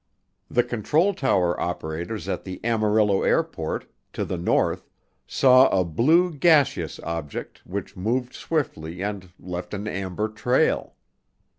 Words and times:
The 0.49 0.63
control 0.63 1.13
tower 1.13 1.59
operators 1.61 2.27
at 2.27 2.43
the 2.43 2.59
Amarillo 2.65 3.21
Airport, 3.21 3.85
to 4.13 4.25
the 4.25 4.35
north, 4.35 4.89
saw 5.27 5.69
a 5.69 5.85
"blue, 5.85 6.33
gaseous 6.33 6.99
object 7.03 7.61
which 7.67 7.95
moved 7.95 8.33
swiftly 8.33 9.03
and 9.03 9.29
left 9.39 9.75
an 9.75 9.87
amber 9.87 10.27
trail." 10.27 10.95